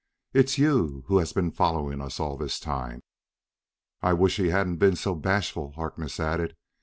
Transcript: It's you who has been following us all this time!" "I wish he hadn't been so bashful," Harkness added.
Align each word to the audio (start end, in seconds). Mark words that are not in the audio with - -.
It's 0.33 0.57
you 0.57 1.03
who 1.09 1.17
has 1.19 1.31
been 1.31 1.51
following 1.51 2.01
us 2.01 2.19
all 2.19 2.35
this 2.35 2.59
time!" 2.59 3.03
"I 4.01 4.13
wish 4.13 4.37
he 4.37 4.47
hadn't 4.47 4.77
been 4.77 4.95
so 4.95 5.13
bashful," 5.13 5.73
Harkness 5.73 6.19
added. 6.19 6.55